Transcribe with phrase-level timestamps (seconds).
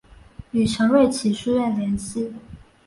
[0.49, 2.33] 与陈瑞祺书院联系。